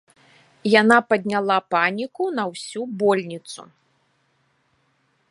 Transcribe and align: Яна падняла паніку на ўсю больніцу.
Яна 0.81 0.95
падняла 1.09 1.57
паніку 1.75 2.23
на 2.37 2.43
ўсю 2.53 2.81
больніцу. 3.03 3.61